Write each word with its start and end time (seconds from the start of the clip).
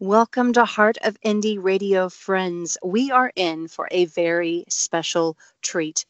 Welcome 0.00 0.52
to 0.54 0.64
Heart 0.64 0.98
of 1.02 1.20
Indie 1.20 1.62
Radio 1.62 2.08
friends. 2.08 2.76
We 2.82 3.12
are 3.12 3.30
in 3.36 3.68
for 3.68 3.86
a 3.92 4.06
very 4.06 4.64
special 4.68 5.38
treat. 5.62 6.04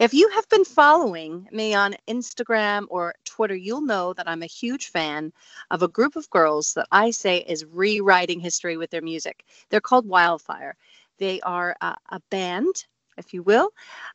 If 0.00 0.12
you 0.12 0.28
have 0.30 0.48
been 0.48 0.64
following 0.64 1.48
me 1.52 1.72
on 1.72 1.94
Instagram 2.08 2.86
or 2.90 3.14
Twitter, 3.24 3.54
you'll 3.54 3.82
know 3.82 4.12
that 4.12 4.28
I'm 4.28 4.42
a 4.42 4.46
huge 4.46 4.88
fan 4.88 5.32
of 5.70 5.82
a 5.82 5.88
group 5.88 6.16
of 6.16 6.28
girls 6.30 6.74
that 6.74 6.88
I 6.90 7.12
say 7.12 7.38
is 7.38 7.64
rewriting 7.64 8.40
history 8.40 8.76
with 8.76 8.90
their 8.90 9.02
music. 9.02 9.44
They're 9.70 9.80
called 9.80 10.08
Wildfire. 10.08 10.76
They 11.18 11.40
are 11.42 11.76
uh, 11.80 11.94
a 12.10 12.20
band, 12.30 12.86
if 13.18 13.34
you 13.34 13.42
will. 13.42 13.70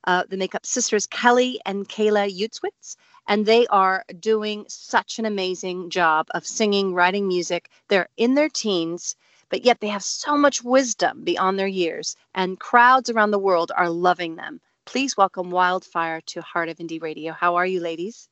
Uh, 0.06 0.24
they 0.28 0.38
make 0.38 0.56
up 0.56 0.66
sisters 0.66 1.06
Kelly 1.08 1.60
and 1.66 1.88
Kayla 1.88 2.30
Utzwitz 2.30 2.96
and 3.28 3.46
they 3.46 3.68
are 3.68 4.04
doing 4.20 4.66
such 4.68 5.20
an 5.20 5.26
amazing 5.26 5.90
job 5.90 6.28
of 6.32 6.46
singing, 6.46 6.94
writing 6.94 7.28
music. 7.28 7.70
They're 7.88 8.10
in 8.18 8.36
their 8.36 8.50
teens, 8.50 9.16
but 9.50 9.64
yet 9.64 9.80
they 9.80 9.88
have 9.88 10.04
so 10.04 10.38
much 10.38 10.64
wisdom 10.64 11.24
beyond 11.24 11.58
their 11.58 11.68
years, 11.68 12.16
and 12.36 12.60
crowds 12.60 13.10
around 13.10 13.32
the 13.32 13.40
world 13.40 13.72
are 13.76 13.90
loving 13.90 14.36
them. 14.36 14.60
Please 14.86 15.16
welcome 15.16 15.52
Wildfire 15.52 16.22
to 16.22 16.42
Heart 16.42 16.70
of 16.70 16.78
Indie 16.78 17.02
Radio. 17.02 17.32
How 17.32 17.56
are 17.56 17.66
you, 17.66 17.80
ladies? 17.80 18.28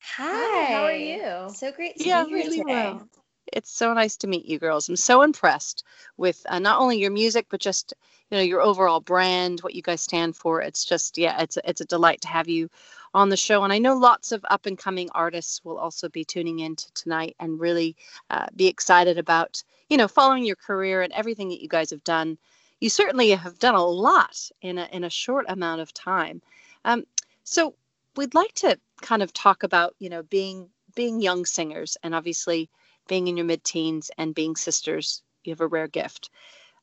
Hi. 0.00 0.24
Hi 0.24 0.72
how 0.72 0.84
are 0.84 0.92
you? 0.92 1.54
So 1.54 1.72
great 1.72 1.96
to 1.96 2.04
yeah, 2.04 2.22
be 2.22 2.30
here 2.30 2.38
really 2.38 2.58
today. 2.58 2.92
Well. 2.92 3.08
It's 3.52 3.70
so 3.70 3.92
nice 3.92 4.16
to 4.18 4.26
meet 4.26 4.46
you 4.46 4.58
girls. 4.58 4.88
I'm 4.88 4.96
so 4.96 5.22
impressed 5.22 5.84
with 6.16 6.44
uh, 6.48 6.58
not 6.58 6.80
only 6.80 6.98
your 6.98 7.10
music, 7.10 7.46
but 7.48 7.60
just 7.60 7.94
you 8.30 8.36
know 8.36 8.42
your 8.42 8.60
overall 8.60 9.00
brand, 9.00 9.60
what 9.60 9.74
you 9.74 9.82
guys 9.82 10.00
stand 10.00 10.36
for. 10.36 10.60
It's 10.60 10.84
just 10.84 11.18
yeah, 11.18 11.42
it's 11.42 11.56
a, 11.56 11.68
it's 11.68 11.80
a 11.80 11.86
delight 11.86 12.20
to 12.22 12.28
have 12.28 12.48
you 12.48 12.68
on 13.14 13.28
the 13.28 13.36
show. 13.36 13.64
And 13.64 13.72
I 13.72 13.78
know 13.78 13.96
lots 13.96 14.32
of 14.32 14.44
up 14.50 14.66
and 14.66 14.78
coming 14.78 15.08
artists 15.14 15.64
will 15.64 15.78
also 15.78 16.08
be 16.08 16.24
tuning 16.24 16.60
in 16.60 16.76
to 16.76 16.92
tonight 16.92 17.36
and 17.40 17.60
really 17.60 17.96
uh, 18.30 18.46
be 18.54 18.66
excited 18.66 19.18
about, 19.18 19.62
you 19.88 19.96
know, 19.96 20.08
following 20.08 20.44
your 20.44 20.56
career 20.56 21.02
and 21.02 21.12
everything 21.12 21.48
that 21.48 21.62
you 21.62 21.68
guys 21.68 21.90
have 21.90 22.04
done. 22.04 22.38
You 22.80 22.90
certainly 22.90 23.30
have 23.30 23.58
done 23.58 23.74
a 23.74 23.84
lot 23.84 24.50
in 24.62 24.78
a, 24.78 24.88
in 24.92 25.04
a 25.04 25.10
short 25.10 25.46
amount 25.48 25.80
of 25.80 25.92
time. 25.92 26.42
Um, 26.84 27.04
so 27.44 27.74
we'd 28.16 28.34
like 28.34 28.52
to 28.56 28.78
kind 29.00 29.22
of 29.22 29.32
talk 29.32 29.62
about, 29.62 29.94
you 29.98 30.10
know, 30.10 30.22
being 30.22 30.68
being 30.94 31.20
young 31.20 31.44
singers 31.44 31.96
and 32.02 32.14
obviously 32.14 32.68
being 33.08 33.26
in 33.26 33.36
your 33.36 33.46
mid-teens 33.46 34.10
and 34.16 34.34
being 34.34 34.54
sisters. 34.54 35.22
You 35.42 35.52
have 35.52 35.60
a 35.60 35.66
rare 35.66 35.88
gift. 35.88 36.30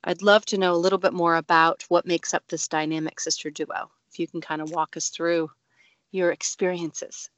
I'd 0.03 0.21
love 0.21 0.45
to 0.47 0.57
know 0.57 0.73
a 0.73 0.77
little 0.77 0.99
bit 0.99 1.13
more 1.13 1.35
about 1.35 1.85
what 1.87 2.05
makes 2.05 2.33
up 2.33 2.43
this 2.47 2.67
dynamic 2.67 3.19
sister 3.19 3.49
duo. 3.49 3.89
If 4.11 4.19
you 4.19 4.27
can 4.27 4.41
kind 4.41 4.61
of 4.61 4.71
walk 4.71 4.97
us 4.97 5.09
through 5.09 5.49
your 6.11 6.31
experiences? 6.31 7.29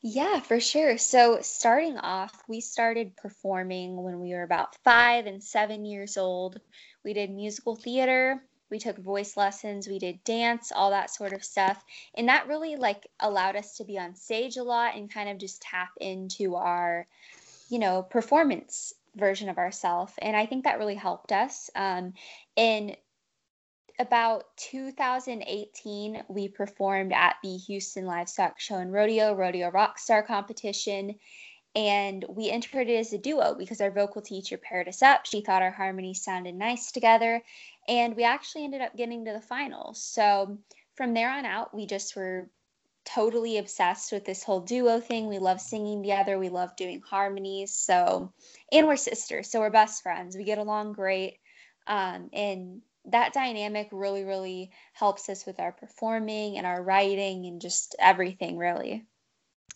Yeah, 0.00 0.40
for 0.40 0.60
sure. 0.60 0.96
So, 0.96 1.40
starting 1.42 1.98
off, 1.98 2.32
we 2.48 2.60
started 2.60 3.16
performing 3.16 4.02
when 4.02 4.20
we 4.20 4.32
were 4.32 4.42
about 4.42 4.76
five 4.82 5.26
and 5.26 5.42
seven 5.42 5.84
years 5.84 6.16
old. 6.16 6.60
We 7.04 7.12
did 7.12 7.30
musical 7.30 7.76
theater, 7.76 8.42
we 8.70 8.78
took 8.78 8.98
voice 8.98 9.36
lessons, 9.36 9.86
we 9.86 9.98
did 9.98 10.24
dance, 10.24 10.72
all 10.74 10.90
that 10.90 11.10
sort 11.10 11.32
of 11.32 11.44
stuff. 11.44 11.82
And 12.14 12.28
that 12.28 12.48
really 12.48 12.76
like 12.76 13.06
allowed 13.20 13.56
us 13.56 13.76
to 13.76 13.84
be 13.84 13.98
on 13.98 14.16
stage 14.16 14.56
a 14.56 14.62
lot 14.62 14.96
and 14.96 15.12
kind 15.12 15.28
of 15.28 15.38
just 15.38 15.62
tap 15.62 15.90
into 16.00 16.56
our, 16.56 17.06
you 17.74 17.80
know, 17.80 18.02
performance 18.02 18.94
version 19.16 19.48
of 19.48 19.58
ourselves. 19.58 20.12
And 20.18 20.36
I 20.36 20.46
think 20.46 20.62
that 20.62 20.78
really 20.78 20.94
helped 20.94 21.32
us. 21.32 21.70
Um, 21.74 22.14
and 22.56 22.96
about 23.98 24.44
2018, 24.58 26.22
we 26.28 26.46
performed 26.46 27.12
at 27.12 27.34
the 27.42 27.56
Houston 27.56 28.06
Livestock 28.06 28.60
Show 28.60 28.76
and 28.76 28.92
Rodeo, 28.92 29.34
Rodeo 29.34 29.72
Rockstar 29.72 30.24
competition. 30.24 31.16
And 31.74 32.24
we 32.28 32.48
entered 32.48 32.88
it 32.88 32.96
as 32.96 33.12
a 33.12 33.18
duo 33.18 33.56
because 33.58 33.80
our 33.80 33.90
vocal 33.90 34.22
teacher 34.22 34.56
paired 34.56 34.86
us 34.86 35.02
up. 35.02 35.26
She 35.26 35.40
thought 35.40 35.62
our 35.62 35.72
harmonies 35.72 36.22
sounded 36.22 36.54
nice 36.54 36.92
together. 36.92 37.42
And 37.88 38.14
we 38.14 38.22
actually 38.22 38.62
ended 38.62 38.82
up 38.82 38.96
getting 38.96 39.24
to 39.24 39.32
the 39.32 39.40
finals. 39.40 40.00
So 40.00 40.58
from 40.94 41.12
there 41.12 41.32
on 41.32 41.44
out, 41.44 41.74
we 41.74 41.86
just 41.86 42.14
were 42.14 42.48
totally 43.04 43.58
obsessed 43.58 44.12
with 44.12 44.24
this 44.24 44.42
whole 44.42 44.60
duo 44.60 45.00
thing. 45.00 45.28
We 45.28 45.38
love 45.38 45.60
singing 45.60 46.02
together. 46.02 46.38
We 46.38 46.48
love 46.48 46.74
doing 46.76 47.02
harmonies. 47.02 47.72
So, 47.72 48.32
and 48.72 48.86
we're 48.86 48.96
sisters. 48.96 49.50
So 49.50 49.60
we're 49.60 49.70
best 49.70 50.02
friends. 50.02 50.36
We 50.36 50.44
get 50.44 50.58
along 50.58 50.94
great. 50.94 51.38
Um, 51.86 52.30
and 52.32 52.82
that 53.06 53.34
dynamic 53.34 53.88
really, 53.92 54.24
really 54.24 54.70
helps 54.94 55.28
us 55.28 55.44
with 55.44 55.60
our 55.60 55.72
performing 55.72 56.56
and 56.56 56.66
our 56.66 56.82
writing 56.82 57.44
and 57.46 57.60
just 57.60 57.94
everything, 57.98 58.56
really. 58.56 59.04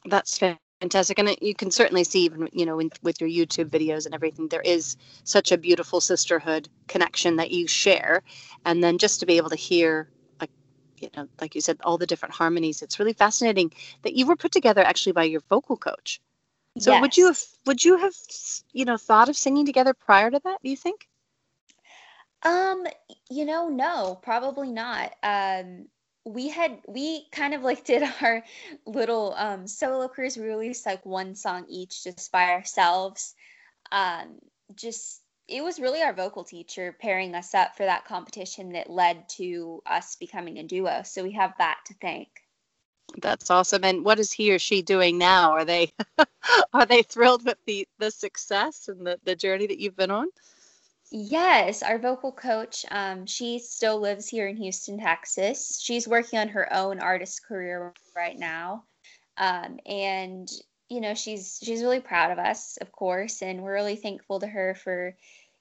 That's 0.06 0.38
fantastic. 0.38 1.18
And 1.18 1.36
you 1.42 1.54
can 1.54 1.70
certainly 1.70 2.04
see, 2.04 2.20
even, 2.20 2.48
you 2.52 2.64
know, 2.64 2.76
with 2.76 3.20
your 3.20 3.28
YouTube 3.28 3.68
videos 3.68 4.06
and 4.06 4.14
everything, 4.14 4.48
there 4.48 4.62
is 4.62 4.96
such 5.24 5.52
a 5.52 5.58
beautiful 5.58 6.00
sisterhood 6.00 6.70
connection 6.86 7.36
that 7.36 7.50
you 7.50 7.66
share. 7.66 8.22
And 8.64 8.82
then 8.82 8.96
just 8.96 9.20
to 9.20 9.26
be 9.26 9.36
able 9.36 9.50
to 9.50 9.56
hear, 9.56 10.08
you 11.02 11.10
know, 11.16 11.28
like 11.40 11.54
you 11.54 11.60
said, 11.60 11.78
all 11.84 11.98
the 11.98 12.06
different 12.06 12.34
harmonies, 12.34 12.82
it's 12.82 12.98
really 12.98 13.12
fascinating 13.12 13.72
that 14.02 14.14
you 14.14 14.26
were 14.26 14.36
put 14.36 14.52
together 14.52 14.82
actually 14.82 15.12
by 15.12 15.24
your 15.24 15.40
vocal 15.48 15.76
coach. 15.76 16.20
So 16.78 16.92
yes. 16.92 17.00
would 17.00 17.16
you 17.16 17.26
have, 17.26 17.42
would 17.66 17.84
you 17.84 17.96
have, 17.98 18.14
you 18.72 18.84
know, 18.84 18.96
thought 18.96 19.28
of 19.28 19.36
singing 19.36 19.66
together 19.66 19.94
prior 19.94 20.30
to 20.30 20.40
that, 20.44 20.58
do 20.62 20.70
you 20.70 20.76
think? 20.76 21.08
Um, 22.42 22.86
you 23.30 23.44
know, 23.44 23.68
no, 23.68 24.18
probably 24.22 24.70
not. 24.70 25.14
Um, 25.22 25.86
we 26.24 26.48
had 26.48 26.80
we 26.86 27.26
kind 27.32 27.54
of 27.54 27.62
like 27.62 27.84
did 27.84 28.02
our 28.22 28.44
little 28.86 29.34
um 29.36 29.66
solo 29.66 30.08
cruise. 30.08 30.36
We 30.36 30.46
released 30.46 30.86
like 30.86 31.04
one 31.04 31.34
song 31.34 31.66
each 31.68 32.04
just 32.04 32.30
by 32.32 32.50
ourselves. 32.50 33.34
Um, 33.90 34.38
just 34.74 35.22
it 35.48 35.64
was 35.64 35.80
really 35.80 36.02
our 36.02 36.12
vocal 36.12 36.44
teacher 36.44 36.94
pairing 37.00 37.34
us 37.34 37.54
up 37.54 37.76
for 37.76 37.84
that 37.84 38.04
competition 38.04 38.72
that 38.72 38.90
led 38.90 39.28
to 39.30 39.82
us 39.86 40.16
becoming 40.16 40.58
a 40.58 40.62
duo. 40.62 41.02
So 41.04 41.22
we 41.22 41.32
have 41.32 41.54
that 41.58 41.78
to 41.86 41.94
thank. 42.00 42.28
That's 43.22 43.50
awesome. 43.50 43.84
And 43.84 44.04
what 44.04 44.18
is 44.18 44.30
he 44.30 44.52
or 44.52 44.58
she 44.58 44.82
doing 44.82 45.16
now? 45.16 45.52
Are 45.52 45.64
they 45.64 45.92
are 46.74 46.84
they 46.84 47.02
thrilled 47.02 47.44
with 47.44 47.58
the 47.64 47.88
the 47.98 48.10
success 48.10 48.88
and 48.88 49.06
the 49.06 49.18
the 49.24 49.34
journey 49.34 49.66
that 49.66 49.78
you've 49.78 49.96
been 49.96 50.10
on? 50.10 50.28
Yes, 51.10 51.82
our 51.82 51.98
vocal 51.98 52.32
coach, 52.32 52.84
um, 52.90 53.24
she 53.24 53.58
still 53.60 53.98
lives 53.98 54.28
here 54.28 54.46
in 54.46 54.58
Houston, 54.58 54.98
Texas. 54.98 55.80
She's 55.82 56.06
working 56.06 56.38
on 56.38 56.48
her 56.48 56.70
own 56.70 57.00
artist 57.00 57.46
career 57.46 57.94
right 58.14 58.38
now. 58.38 58.84
Um, 59.38 59.78
and 59.86 60.50
you 60.88 61.00
know, 61.00 61.14
she's 61.14 61.58
she's 61.62 61.82
really 61.82 62.00
proud 62.00 62.30
of 62.30 62.38
us, 62.38 62.78
of 62.78 62.92
course, 62.92 63.42
and 63.42 63.62
we're 63.62 63.74
really 63.74 63.96
thankful 63.96 64.40
to 64.40 64.46
her 64.46 64.74
for, 64.74 65.14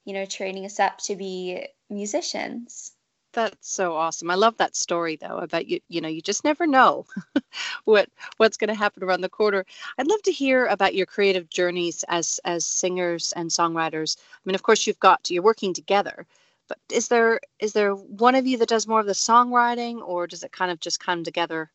you 0.06 0.14
know, 0.14 0.26
training 0.26 0.66
us 0.66 0.80
up 0.80 0.98
to 1.00 1.16
be 1.16 1.68
musicians. 1.90 2.94
That's 3.34 3.70
so 3.70 3.96
awesome. 3.96 4.32
I 4.32 4.36
love 4.36 4.58
that 4.58 4.76
story 4.76 5.18
though 5.18 5.38
about 5.38 5.68
you 5.68 5.80
you 5.90 6.02
know, 6.02 6.08
you 6.08 6.22
just 6.22 6.44
never 6.44 6.66
know 6.66 7.06
what 7.86 8.10
what's 8.38 8.58
going 8.58 8.70
to 8.70 8.74
happen 8.74 9.04
around 9.04 9.22
the 9.22 9.30
corner. 9.30 9.66
I'd 9.98 10.08
love 10.08 10.22
to 10.24 10.32
hear 10.32 10.66
about 10.68 10.96
your 10.96 11.06
creative 11.06 11.50
journeys 11.50 12.04
as 12.08 12.40
as 12.46 12.66
singers 12.66 13.34
and 13.36 13.50
songwriters. 13.50 14.18
I 14.18 14.42
mean, 14.46 14.56
of 14.56 14.64
course 14.64 14.88
you've 14.88 15.00
got 15.00 15.30
you're 15.30 15.44
working 15.44 15.74
together, 15.74 16.26
but 16.70 16.80
is 16.92 17.10
there 17.10 17.42
is 17.60 17.74
there 17.74 17.94
one 17.94 18.36
of 18.36 18.48
you 18.48 18.58
that 18.60 18.70
does 18.70 18.88
more 18.88 19.02
of 19.02 19.06
the 19.06 19.14
songwriting 19.14 20.02
or 20.02 20.26
does 20.26 20.44
it 20.44 20.52
kind 20.52 20.72
of 20.72 20.80
just 20.80 21.00
come 21.02 21.24
together 21.24 21.70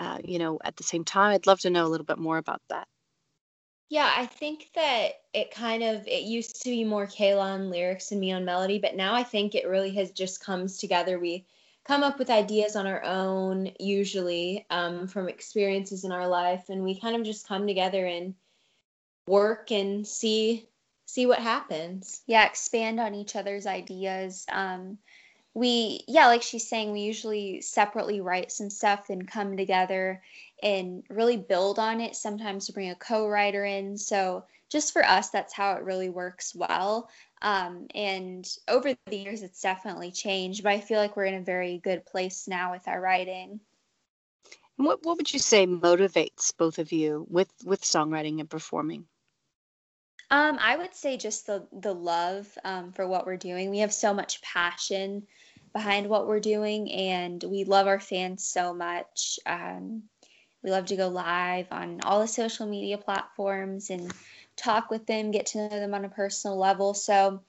uh, 0.00 0.18
you 0.24 0.38
know, 0.38 0.58
at 0.64 0.76
the 0.76 0.82
same 0.82 1.04
time? 1.04 1.32
I'd 1.32 1.46
love 1.46 1.60
to 1.60 1.70
know 1.70 1.86
a 1.86 1.88
little 1.88 2.06
bit 2.06 2.18
more 2.18 2.38
about 2.38 2.62
that. 2.70 2.88
Yeah, 3.90 4.10
I 4.16 4.26
think 4.26 4.68
that 4.74 5.14
it 5.34 5.50
kind 5.50 5.82
of 5.82 6.06
it 6.06 6.22
used 6.22 6.62
to 6.62 6.70
be 6.70 6.84
more 6.84 7.06
Kayla 7.06 7.40
on 7.42 7.70
lyrics 7.70 8.12
and 8.12 8.20
me 8.20 8.32
on 8.32 8.44
melody, 8.44 8.78
but 8.78 8.94
now 8.94 9.14
I 9.14 9.24
think 9.24 9.54
it 9.54 9.68
really 9.68 9.90
has 9.96 10.12
just 10.12 10.42
comes 10.42 10.78
together. 10.78 11.18
We 11.18 11.44
come 11.84 12.04
up 12.04 12.18
with 12.18 12.30
ideas 12.30 12.76
on 12.76 12.86
our 12.86 13.02
own, 13.02 13.72
usually 13.80 14.64
um, 14.70 15.08
from 15.08 15.28
experiences 15.28 16.04
in 16.04 16.12
our 16.12 16.28
life, 16.28 16.68
and 16.68 16.84
we 16.84 17.00
kind 17.00 17.16
of 17.16 17.24
just 17.24 17.48
come 17.48 17.66
together 17.66 18.06
and 18.06 18.34
work 19.26 19.72
and 19.72 20.06
see 20.06 20.68
see 21.06 21.26
what 21.26 21.40
happens. 21.40 22.22
Yeah, 22.26 22.46
expand 22.46 23.00
on 23.00 23.16
each 23.16 23.34
other's 23.34 23.66
ideas. 23.66 24.46
Um, 24.50 24.98
we 25.60 26.04
yeah, 26.08 26.26
like 26.26 26.42
she's 26.42 26.66
saying, 26.66 26.90
we 26.90 27.00
usually 27.00 27.60
separately 27.60 28.22
write 28.22 28.50
some 28.50 28.70
stuff, 28.70 29.08
then 29.08 29.22
come 29.26 29.58
together 29.58 30.22
and 30.62 31.04
really 31.10 31.36
build 31.36 31.78
on 31.78 32.00
it. 32.00 32.16
Sometimes 32.16 32.66
to 32.66 32.72
bring 32.72 32.88
a 32.88 32.94
co-writer 32.94 33.66
in. 33.66 33.98
So 33.98 34.44
just 34.70 34.94
for 34.94 35.04
us, 35.04 35.28
that's 35.28 35.52
how 35.52 35.74
it 35.74 35.84
really 35.84 36.08
works 36.08 36.54
well. 36.54 37.10
Um, 37.42 37.88
and 37.94 38.48
over 38.68 38.94
the 39.04 39.16
years, 39.16 39.42
it's 39.42 39.60
definitely 39.60 40.10
changed, 40.12 40.62
but 40.62 40.72
I 40.72 40.80
feel 40.80 40.98
like 40.98 41.14
we're 41.14 41.26
in 41.26 41.34
a 41.34 41.42
very 41.42 41.76
good 41.78 42.06
place 42.06 42.48
now 42.48 42.72
with 42.72 42.88
our 42.88 43.00
writing. 43.00 43.60
What 44.76 45.04
what 45.04 45.18
would 45.18 45.30
you 45.30 45.38
say 45.38 45.66
motivates 45.66 46.56
both 46.56 46.78
of 46.78 46.90
you 46.90 47.26
with 47.28 47.52
with 47.66 47.82
songwriting 47.82 48.40
and 48.40 48.48
performing? 48.48 49.04
Um, 50.30 50.58
I 50.58 50.76
would 50.76 50.94
say 50.94 51.18
just 51.18 51.46
the 51.46 51.66
the 51.70 51.94
love 51.94 52.48
um, 52.64 52.92
for 52.92 53.06
what 53.06 53.26
we're 53.26 53.36
doing. 53.36 53.68
We 53.68 53.80
have 53.80 53.92
so 53.92 54.14
much 54.14 54.40
passion 54.40 55.26
behind 55.72 56.08
what 56.08 56.26
we're 56.26 56.40
doing, 56.40 56.90
and 56.92 57.42
we 57.42 57.64
love 57.64 57.86
our 57.86 58.00
fans 58.00 58.44
so 58.44 58.74
much. 58.74 59.38
Um, 59.46 60.02
we 60.62 60.70
love 60.70 60.86
to 60.86 60.96
go 60.96 61.08
live 61.08 61.66
on 61.70 62.00
all 62.02 62.20
the 62.20 62.28
social 62.28 62.66
media 62.66 62.98
platforms 62.98 63.90
and 63.90 64.12
talk 64.56 64.90
with 64.90 65.06
them, 65.06 65.30
get 65.30 65.46
to 65.46 65.58
know 65.58 65.68
them 65.68 65.94
on 65.94 66.04
a 66.04 66.10
personal 66.10 66.58
level. 66.58 66.92
So 66.92 67.40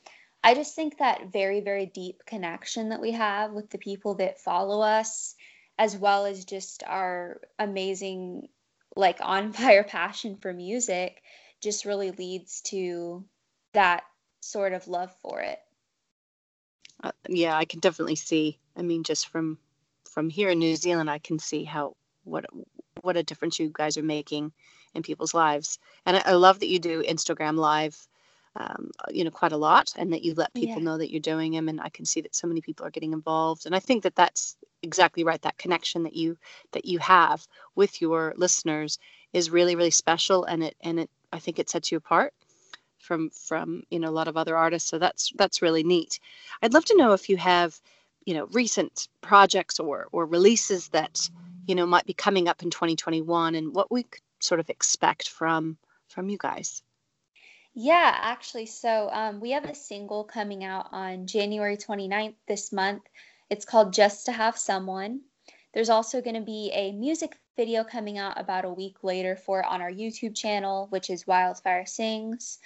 I 0.44 0.54
just 0.56 0.76
think 0.76 0.98
that 0.98 1.32
very, 1.32 1.60
very 1.60 1.86
deep 1.86 2.26
connection 2.26 2.90
that 2.90 3.02
we 3.02 3.12
have 3.12 3.52
with 3.52 3.70
the 3.70 3.78
people 3.78 4.16
that 4.16 4.40
follow 4.40 4.82
us, 4.82 5.36
as 5.78 5.98
well 5.98 6.26
as 6.26 6.46
just 6.46 6.84
our 6.86 7.42
amazing, 7.60 8.48
like 8.96 9.20
on 9.22 9.52
fire 9.52 9.84
passion 9.88 10.38
for 10.38 10.54
music, 10.54 11.22
just 11.62 11.86
really 11.86 12.12
leads 12.12 12.62
to 12.62 13.24
that 13.74 14.04
sort 14.40 14.74
of 14.74 14.88
love 14.88 15.14
for 15.22 15.42
it. 15.42 15.60
Uh, 17.04 17.12
yeah, 17.28 17.56
I 17.58 17.66
can 17.66 17.80
definitely 17.80 18.16
see. 18.16 18.60
I 18.76 18.82
mean, 18.82 19.04
just 19.04 19.28
from 19.28 19.58
from 20.10 20.30
here 20.30 20.50
in 20.50 20.60
New 20.60 20.76
Zealand, 20.76 21.10
I 21.10 21.20
can 21.20 21.40
see 21.40 21.64
how 21.64 21.96
what 22.24 22.46
what 23.02 23.18
a 23.18 23.24
difference 23.24 23.60
you 23.60 23.72
guys 23.74 23.98
are 23.98 24.04
making 24.04 24.52
in 24.94 25.04
people's 25.04 25.34
lives. 25.34 25.80
And 26.06 26.18
I, 26.18 26.24
I 26.26 26.32
love 26.34 26.60
that 26.60 26.68
you 26.68 26.80
do 26.80 27.04
Instagram 27.04 27.58
live, 27.58 27.98
um, 28.56 28.92
you 29.10 29.24
know, 29.24 29.32
quite 29.32 29.54
a 29.54 29.58
lot, 29.58 29.94
and 29.98 30.14
that 30.14 30.24
you 30.24 30.34
let 30.36 30.54
people 30.54 30.78
yeah. 30.78 30.84
know 30.84 30.98
that 30.98 31.12
you're 31.12 31.22
doing 31.22 31.54
them. 31.54 31.70
And 31.70 31.82
I 31.82 31.90
can 31.90 32.06
see 32.06 32.22
that 32.22 32.36
so 32.36 32.48
many 32.48 32.62
people 32.62 32.86
are 32.86 32.92
getting 32.92 33.14
involved. 33.14 33.66
And 33.66 33.76
I 33.76 33.80
think 33.80 34.04
that 34.04 34.16
that's 34.16 34.58
exactly 34.84 35.24
right. 35.24 35.42
That 35.42 35.58
connection 35.58 36.04
that 36.04 36.16
you 36.16 36.38
that 36.74 36.86
you 36.86 37.00
have 37.00 37.48
with 37.76 38.02
your 38.02 38.34
listeners 38.38 39.00
is 39.34 39.50
really 39.50 39.76
really 39.76 39.92
special, 39.92 40.44
and 40.44 40.64
it 40.64 40.76
and 40.82 41.00
it 41.00 41.10
I 41.34 41.40
think 41.40 41.58
it 41.58 41.70
sets 41.70 41.92
you 41.92 41.98
apart 41.98 42.34
from 43.02 43.30
from 43.32 43.84
you 43.90 44.00
know 44.00 44.10
a 44.10 44.18
lot 44.20 44.28
of 44.28 44.38
other 44.38 44.56
artists. 44.56 44.90
So 44.90 45.00
that's 45.00 45.32
that's 45.36 45.62
really 45.62 45.84
neat. 45.84 46.20
I'd 46.62 46.74
love 46.74 46.86
to 46.86 46.98
know 46.98 47.14
if 47.14 47.30
you 47.30 47.38
have 47.38 47.80
you 48.26 48.34
know 48.34 48.46
recent 48.52 49.08
projects 49.22 49.80
or 49.80 50.08
or 50.12 50.26
releases 50.26 50.90
that 50.90 51.30
you 51.66 51.76
know 51.76 51.86
might 51.86 52.06
be 52.06 52.14
coming 52.14 52.48
up 52.48 52.64
in 52.64 52.70
2021 52.70 53.56
and 53.56 53.74
what 53.74 53.92
we 53.92 54.04
could 54.04 54.22
sort 54.40 54.60
of 54.60 54.70
expect 54.70 55.30
from 55.30 55.78
from 56.08 56.30
you 56.30 56.38
guys 56.38 56.84
yeah 57.74 58.16
actually 58.22 58.66
so 58.66 59.10
um, 59.12 59.40
we 59.40 59.52
have 59.52 59.66
a 59.66 59.76
single 59.76 60.24
coming 60.24 60.64
out 60.64 60.88
on 60.92 61.26
january 61.28 61.78
29th 61.78 62.36
this 62.48 62.72
month 62.72 63.04
it's 63.50 63.66
called 63.66 63.94
just 63.94 64.26
to 64.26 64.32
have 64.32 64.58
someone 64.58 65.22
there's 65.74 65.90
also 65.90 66.22
going 66.22 66.36
to 66.36 66.42
be 66.42 66.72
a 66.74 66.92
music 66.92 67.38
video 67.62 67.84
coming 67.84 68.18
out 68.18 68.40
about 68.40 68.66
a 68.66 68.74
week 68.82 68.98
later 69.04 69.36
for 69.36 69.64
on 69.64 69.82
our 69.82 69.92
youtube 69.92 70.36
channel 70.36 70.88
which 70.90 71.10
is 71.10 71.28
wildfire 71.28 71.86
sings 71.86 72.60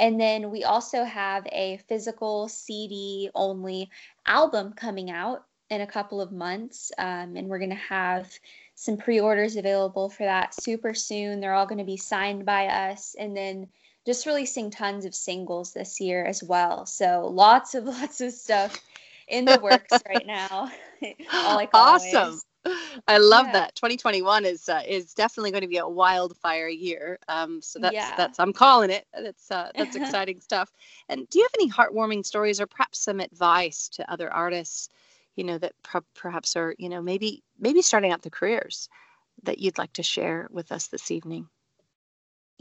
and 0.00 0.18
then 0.18 0.50
we 0.50 0.64
also 0.64 1.04
have 1.04 1.46
a 1.52 1.78
physical 1.86 2.48
CD 2.48 3.30
only 3.34 3.90
album 4.24 4.72
coming 4.72 5.10
out 5.10 5.44
in 5.68 5.82
a 5.82 5.86
couple 5.86 6.22
of 6.22 6.32
months. 6.32 6.90
Um, 6.96 7.36
and 7.36 7.48
we're 7.48 7.58
going 7.58 7.70
to 7.70 7.76
have 7.76 8.32
some 8.74 8.96
pre 8.96 9.20
orders 9.20 9.56
available 9.56 10.08
for 10.08 10.24
that 10.24 10.54
super 10.54 10.94
soon. 10.94 11.40
They're 11.40 11.52
all 11.52 11.66
going 11.66 11.78
to 11.78 11.84
be 11.84 11.98
signed 11.98 12.46
by 12.46 12.66
us. 12.66 13.14
And 13.18 13.36
then 13.36 13.68
just 14.06 14.24
releasing 14.24 14.70
tons 14.70 15.04
of 15.04 15.14
singles 15.14 15.74
this 15.74 16.00
year 16.00 16.24
as 16.24 16.42
well. 16.42 16.86
So 16.86 17.30
lots 17.30 17.74
of 17.74 17.84
lots 17.98 18.22
of 18.22 18.32
stuff 18.32 18.80
in 19.28 19.44
the 19.44 19.60
works 19.62 19.92
right 20.08 20.26
now. 20.26 20.70
like 21.32 21.70
awesome. 21.74 22.16
Always. 22.16 22.44
I 23.08 23.18
love 23.18 23.46
yeah. 23.46 23.52
that. 23.52 23.74
2021 23.74 24.44
is 24.44 24.68
uh, 24.68 24.82
is 24.86 25.14
definitely 25.14 25.50
going 25.50 25.62
to 25.62 25.68
be 25.68 25.78
a 25.78 25.88
wildfire 25.88 26.68
year. 26.68 27.18
Um, 27.28 27.62
so 27.62 27.78
that's 27.78 27.94
yeah. 27.94 28.14
that's 28.16 28.38
I'm 28.38 28.52
calling 28.52 28.90
it. 28.90 29.06
That's 29.14 29.50
uh, 29.50 29.70
that's 29.74 29.96
exciting 29.96 30.40
stuff. 30.40 30.72
And 31.08 31.28
do 31.28 31.38
you 31.38 31.44
have 31.44 31.54
any 31.60 31.70
heartwarming 31.70 32.24
stories 32.24 32.60
or 32.60 32.66
perhaps 32.66 33.00
some 33.00 33.20
advice 33.20 33.88
to 33.90 34.10
other 34.10 34.32
artists, 34.32 34.88
you 35.36 35.44
know, 35.44 35.58
that 35.58 35.72
per- 35.82 36.04
perhaps 36.14 36.56
are 36.56 36.74
you 36.78 36.88
know 36.88 37.00
maybe 37.00 37.42
maybe 37.58 37.82
starting 37.82 38.12
out 38.12 38.22
their 38.22 38.30
careers 38.30 38.88
that 39.44 39.58
you'd 39.58 39.78
like 39.78 39.92
to 39.94 40.02
share 40.02 40.48
with 40.50 40.70
us 40.72 40.88
this 40.88 41.10
evening? 41.10 41.48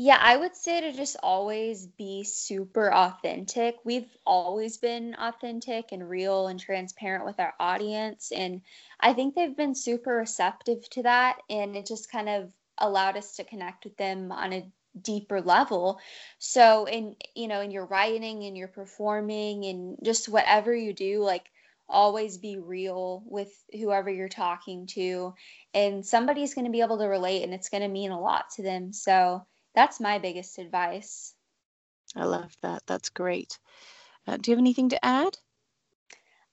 Yeah, 0.01 0.17
I 0.17 0.37
would 0.37 0.55
say 0.55 0.79
to 0.79 0.93
just 0.93 1.17
always 1.21 1.85
be 1.85 2.23
super 2.23 2.89
authentic. 2.89 3.75
We've 3.83 4.09
always 4.25 4.77
been 4.77 5.13
authentic 5.19 5.91
and 5.91 6.09
real 6.09 6.47
and 6.47 6.57
transparent 6.57 7.25
with 7.25 7.37
our 7.37 7.53
audience. 7.59 8.31
And 8.31 8.61
I 9.01 9.11
think 9.11 9.35
they've 9.35 9.57
been 9.57 9.75
super 9.75 10.15
receptive 10.15 10.89
to 10.91 11.03
that. 11.03 11.39
And 11.49 11.75
it 11.75 11.85
just 11.85 12.09
kind 12.09 12.29
of 12.29 12.53
allowed 12.77 13.17
us 13.17 13.35
to 13.35 13.43
connect 13.43 13.83
with 13.83 13.97
them 13.97 14.31
on 14.31 14.53
a 14.53 14.71
deeper 15.01 15.41
level. 15.41 15.99
So, 16.37 16.85
in, 16.85 17.17
you 17.35 17.49
know, 17.49 17.59
in 17.59 17.69
your 17.69 17.85
writing 17.85 18.43
and 18.45 18.57
your 18.57 18.69
performing 18.69 19.65
and 19.65 19.97
just 20.01 20.29
whatever 20.29 20.73
you 20.73 20.93
do, 20.93 21.21
like, 21.23 21.51
always 21.89 22.37
be 22.37 22.57
real 22.57 23.21
with 23.25 23.51
whoever 23.73 24.09
you're 24.09 24.29
talking 24.29 24.87
to. 24.93 25.33
And 25.73 26.05
somebody's 26.05 26.53
going 26.53 26.67
to 26.67 26.71
be 26.71 26.79
able 26.79 26.99
to 26.99 27.05
relate 27.07 27.43
and 27.43 27.53
it's 27.53 27.67
going 27.67 27.83
to 27.83 27.89
mean 27.89 28.11
a 28.11 28.21
lot 28.21 28.45
to 28.55 28.63
them. 28.63 28.93
So, 28.93 29.45
that's 29.73 29.99
my 29.99 30.19
biggest 30.19 30.57
advice. 30.57 31.33
I 32.15 32.25
love 32.25 32.55
that. 32.61 32.85
That's 32.87 33.09
great. 33.09 33.59
Uh, 34.27 34.37
do 34.37 34.51
you 34.51 34.55
have 34.55 34.61
anything 34.61 34.89
to 34.89 35.05
add? 35.05 35.37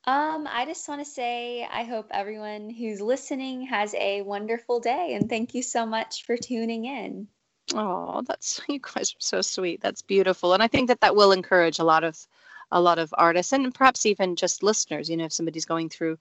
Um, 0.05 0.47
I 0.51 0.65
just 0.67 0.89
want 0.89 1.01
to 1.01 1.05
say 1.11 1.65
I 1.65 1.85
hope 1.85 2.09
everyone 2.11 2.71
who's 2.71 3.01
listening 3.01 3.63
has 3.67 3.95
a 3.95 4.23
wonderful 4.23 4.81
day 4.81 5.15
and 5.15 5.29
thank 5.29 5.55
you 5.55 5.63
so 5.63 5.85
much 5.87 6.25
for 6.25 6.37
tuning 6.37 6.85
in. 6.85 7.29
Oh, 7.75 8.23
that's 8.27 8.61
you 8.69 8.81
guys 8.81 9.13
are 9.13 9.21
so 9.21 9.41
sweet. 9.43 9.81
That's 9.81 10.03
beautiful. 10.03 10.53
And 10.55 10.63
I 10.63 10.69
think 10.69 10.89
that 10.89 11.01
that 11.01 11.17
will 11.17 11.33
encourage 11.33 11.79
a 11.79 11.85
lot 11.85 12.05
of 12.05 12.27
a 12.71 12.81
lot 12.81 12.99
of 12.99 13.15
artists 13.17 13.53
and 13.53 13.75
perhaps 13.75 14.07
even 14.07 14.37
just 14.37 14.63
listeners, 14.63 15.09
you 15.09 15.17
know, 15.17 15.25
if 15.27 15.33
somebody's 15.33 15.67
going 15.67 15.89
through 15.89 16.19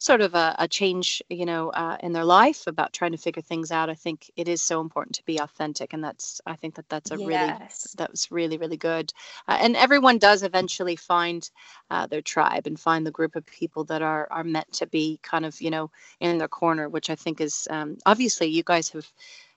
sort 0.00 0.22
of 0.22 0.34
a, 0.34 0.56
a 0.58 0.66
change, 0.66 1.22
you 1.28 1.44
know, 1.44 1.68
uh, 1.68 1.98
in 2.00 2.12
their 2.12 2.24
life 2.24 2.66
about 2.66 2.94
trying 2.94 3.12
to 3.12 3.18
figure 3.18 3.42
things 3.42 3.70
out. 3.70 3.90
I 3.90 3.94
think 3.94 4.30
it 4.34 4.48
is 4.48 4.62
so 4.62 4.80
important 4.80 5.16
to 5.16 5.24
be 5.26 5.38
authentic, 5.38 5.92
and 5.92 6.02
that's 6.02 6.40
I 6.46 6.56
think 6.56 6.74
that 6.76 6.88
that's 6.88 7.10
a 7.10 7.18
yes. 7.18 7.26
really 7.28 7.58
that 7.98 8.10
was 8.10 8.32
really 8.32 8.56
really 8.56 8.78
good. 8.78 9.12
Uh, 9.46 9.58
and 9.60 9.76
everyone 9.76 10.16
does 10.16 10.42
eventually 10.42 10.96
find 10.96 11.48
uh, 11.90 12.06
their 12.06 12.22
tribe 12.22 12.66
and 12.66 12.80
find 12.80 13.06
the 13.06 13.10
group 13.10 13.36
of 13.36 13.44
people 13.44 13.84
that 13.84 14.00
are 14.00 14.26
are 14.30 14.42
meant 14.42 14.72
to 14.72 14.86
be 14.86 15.20
kind 15.22 15.44
of 15.44 15.60
you 15.60 15.70
know 15.70 15.90
in 16.18 16.38
their 16.38 16.48
corner, 16.48 16.88
which 16.88 17.10
I 17.10 17.14
think 17.14 17.40
is 17.40 17.68
um, 17.70 17.98
obviously 18.06 18.46
you 18.46 18.62
guys 18.62 18.88
have 18.88 19.06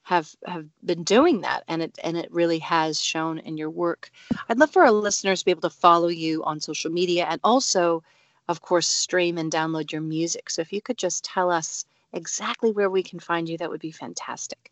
have 0.04 0.30
have 0.46 0.66
been 0.84 1.04
doing 1.04 1.39
that 1.42 1.63
and 1.69 1.81
it 1.81 1.98
and 2.04 2.18
it 2.18 2.30
really 2.34 2.60
has 2.60 3.00
shown 3.00 3.39
in 3.39 3.56
your 3.56 3.69
work 3.69 4.12
i'd 4.50 4.60
love 4.60 4.69
for 4.69 4.84
our 4.84 4.92
listeners 4.92 5.39
to 5.39 5.46
be 5.46 5.51
able 5.51 5.62
to 5.62 5.69
follow 5.69 6.10
you 6.10 6.44
on 6.44 6.60
social 6.60 6.92
media 6.92 7.25
and 7.30 7.39
also 7.42 8.04
of 8.48 8.62
course, 8.62 8.88
stream 8.88 9.38
and 9.38 9.51
download 9.51 9.92
your 9.92 10.01
music. 10.01 10.50
So 10.50 10.62
if 10.62 10.74
you 10.74 10.81
could 10.81 10.98
just 10.98 11.24
tell 11.24 11.50
us 11.50 11.86
exactly 12.12 12.72
where 12.72 12.90
we 12.90 13.04
can 13.04 13.19
find 13.19 13.48
you, 13.48 13.57
that 13.57 13.69
would 13.69 13.81
be 13.81 13.92
fantastic. 13.92 14.72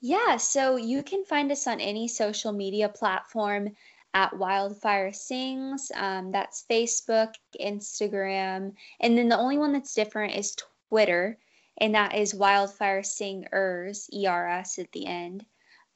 Yeah, 0.00 0.36
so 0.36 0.76
you 0.76 1.02
can 1.02 1.24
find 1.24 1.50
us 1.52 1.66
on 1.66 1.80
any 1.80 2.08
social 2.08 2.52
media 2.52 2.88
platform 2.88 3.76
at 4.14 4.36
Wildfire 4.36 5.12
Sings. 5.12 5.90
Um, 5.94 6.32
that's 6.32 6.64
Facebook, 6.68 7.34
Instagram, 7.60 8.72
and 9.00 9.16
then 9.16 9.28
the 9.28 9.38
only 9.38 9.58
one 9.58 9.72
that's 9.72 9.94
different 9.94 10.34
is 10.34 10.56
Twitter, 10.88 11.38
and 11.78 11.94
that 11.94 12.14
is 12.14 12.34
Wildfire 12.34 13.02
Singers, 13.02 14.08
E 14.12 14.26
R 14.26 14.48
S 14.48 14.78
at 14.78 14.92
the 14.92 15.06
end. 15.06 15.46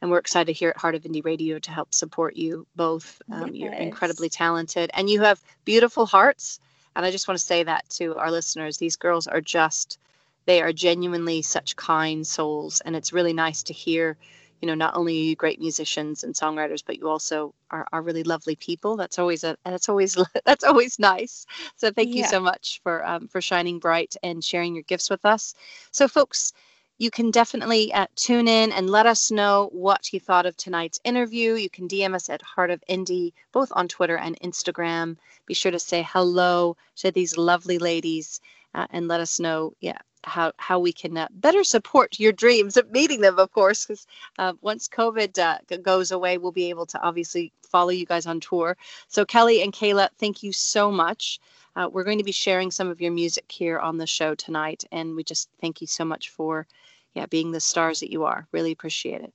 and 0.00 0.10
we're 0.10 0.18
excited 0.18 0.56
here 0.56 0.70
at 0.70 0.76
Heart 0.78 0.94
of 0.94 1.02
Indie 1.02 1.24
Radio 1.24 1.58
to 1.58 1.70
help 1.70 1.92
support 1.92 2.36
you 2.36 2.66
both. 2.74 3.20
Um, 3.30 3.48
yes. 3.48 3.54
You're 3.54 3.72
incredibly 3.74 4.28
talented 4.28 4.90
and 4.94 5.10
you 5.10 5.20
have 5.20 5.42
beautiful 5.64 6.06
hearts. 6.06 6.58
And 6.96 7.04
I 7.04 7.10
just 7.10 7.28
want 7.28 7.38
to 7.38 7.44
say 7.44 7.62
that 7.62 7.88
to 7.90 8.16
our 8.16 8.30
listeners. 8.30 8.78
These 8.78 8.96
girls 8.96 9.26
are 9.26 9.40
just, 9.40 9.98
they 10.46 10.62
are 10.62 10.72
genuinely 10.72 11.42
such 11.42 11.76
kind 11.76 12.26
souls. 12.26 12.80
And 12.84 12.96
it's 12.96 13.12
really 13.12 13.32
nice 13.32 13.62
to 13.64 13.72
hear, 13.74 14.16
you 14.60 14.66
know, 14.66 14.74
not 14.74 14.96
only 14.96 15.12
are 15.18 15.24
you 15.24 15.36
great 15.36 15.60
musicians 15.60 16.24
and 16.24 16.34
songwriters, 16.34 16.82
but 16.84 16.98
you 16.98 17.08
also 17.08 17.54
are, 17.70 17.86
are 17.92 18.02
really 18.02 18.24
lovely 18.24 18.56
people. 18.56 18.96
That's 18.96 19.18
always 19.18 19.44
a, 19.44 19.56
that's 19.64 19.88
always, 19.88 20.16
that's 20.46 20.64
always 20.64 20.98
nice. 20.98 21.46
So 21.76 21.90
thank 21.90 22.08
yeah. 22.08 22.22
you 22.22 22.24
so 22.24 22.40
much 22.40 22.80
for, 22.82 23.06
um, 23.06 23.28
for 23.28 23.42
shining 23.42 23.78
bright 23.78 24.16
and 24.22 24.42
sharing 24.42 24.74
your 24.74 24.84
gifts 24.84 25.10
with 25.10 25.24
us. 25.26 25.54
So 25.92 26.08
folks, 26.08 26.54
you 27.00 27.10
can 27.10 27.30
definitely 27.30 27.90
uh, 27.94 28.06
tune 28.14 28.46
in 28.46 28.72
and 28.72 28.90
let 28.90 29.06
us 29.06 29.30
know 29.30 29.70
what 29.72 30.12
you 30.12 30.20
thought 30.20 30.44
of 30.44 30.54
tonight's 30.58 31.00
interview. 31.02 31.54
You 31.54 31.70
can 31.70 31.88
DM 31.88 32.14
us 32.14 32.28
at 32.28 32.42
Heart 32.42 32.68
of 32.68 32.84
Indie, 32.90 33.32
both 33.52 33.72
on 33.74 33.88
Twitter 33.88 34.18
and 34.18 34.38
Instagram. 34.40 35.16
Be 35.46 35.54
sure 35.54 35.72
to 35.72 35.78
say 35.78 36.06
hello 36.06 36.76
to 36.96 37.10
these 37.10 37.38
lovely 37.38 37.78
ladies 37.78 38.42
uh, 38.74 38.86
and 38.90 39.08
let 39.08 39.20
us 39.20 39.40
know, 39.40 39.74
yeah, 39.80 39.98
how 40.24 40.52
how 40.58 40.78
we 40.78 40.92
can 40.92 41.16
uh, 41.16 41.28
better 41.30 41.64
support 41.64 42.20
your 42.20 42.32
dreams 42.32 42.76
of 42.76 42.90
meeting 42.90 43.20
them, 43.20 43.38
of 43.38 43.50
course, 43.52 43.86
because 43.86 44.06
uh, 44.38 44.52
once 44.60 44.88
COVID 44.88 45.38
uh, 45.38 45.76
goes 45.78 46.10
away, 46.10 46.38
we'll 46.38 46.52
be 46.52 46.70
able 46.70 46.86
to 46.86 47.00
obviously 47.00 47.52
follow 47.68 47.90
you 47.90 48.06
guys 48.06 48.26
on 48.26 48.40
tour. 48.40 48.76
So 49.08 49.24
Kelly 49.24 49.62
and 49.62 49.72
Kayla, 49.72 50.08
thank 50.18 50.42
you 50.42 50.52
so 50.52 50.90
much. 50.90 51.40
Uh, 51.76 51.88
we're 51.90 52.04
going 52.04 52.18
to 52.18 52.24
be 52.24 52.32
sharing 52.32 52.70
some 52.70 52.88
of 52.88 53.00
your 53.00 53.12
music 53.12 53.50
here 53.50 53.78
on 53.78 53.96
the 53.96 54.06
show 54.06 54.34
tonight, 54.34 54.84
and 54.92 55.14
we 55.14 55.24
just 55.24 55.48
thank 55.60 55.80
you 55.80 55.86
so 55.86 56.04
much 56.04 56.30
for, 56.30 56.66
yeah, 57.14 57.26
being 57.26 57.52
the 57.52 57.60
stars 57.60 58.00
that 58.00 58.10
you 58.10 58.24
are. 58.24 58.46
Really 58.52 58.72
appreciate 58.72 59.22
it. 59.22 59.32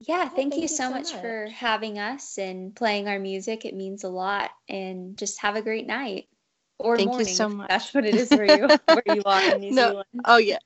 Yeah, 0.00 0.28
thank, 0.28 0.36
thank 0.36 0.54
you, 0.54 0.62
you, 0.62 0.68
so, 0.68 0.90
much, 0.90 1.12
much 1.12 1.20
for 1.20 1.48
having 1.52 1.98
us 1.98 2.38
and 2.38 2.74
playing 2.74 3.08
our 3.08 3.18
music. 3.18 3.64
It 3.64 3.74
means 3.74 4.04
a 4.04 4.08
lot, 4.08 4.50
and 4.68 5.16
just 5.16 5.40
have 5.40 5.56
a 5.56 5.62
great 5.62 5.86
night 5.86 6.28
or 6.78 6.96
Thank 6.96 7.08
morning. 7.08 7.28
You 7.28 7.34
so 7.34 7.48
much. 7.48 7.68
That's 7.68 7.94
what 7.94 8.04
it 8.04 8.14
is 8.14 8.28
for 8.28 8.44
you, 8.44 8.68
where 8.86 9.02
you 9.06 9.22
are 9.24 9.54
in 9.54 9.60
New 9.60 9.70
no, 9.72 9.88
Zealand. 9.88 10.06
Oh 10.24 10.36
yeah, 10.36 10.58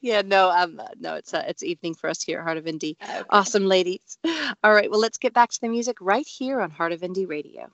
yeah. 0.00 0.22
No, 0.22 0.50
um, 0.50 0.80
no, 0.98 1.14
it's 1.14 1.32
uh, 1.34 1.44
it's 1.46 1.62
evening 1.62 1.94
for 1.94 2.08
us 2.10 2.22
here 2.22 2.38
at 2.40 2.44
Heart 2.44 2.58
of 2.58 2.64
Indie. 2.64 2.96
Okay. 3.02 3.22
Awesome, 3.30 3.66
ladies. 3.66 4.18
All 4.62 4.72
right, 4.72 4.90
well, 4.90 5.00
let's 5.00 5.18
get 5.18 5.32
back 5.32 5.50
to 5.50 5.60
the 5.60 5.68
music 5.68 5.96
right 6.00 6.26
here 6.26 6.60
on 6.60 6.70
Heart 6.70 6.92
of 6.92 7.00
Indie 7.00 7.28
Radio. 7.28 7.70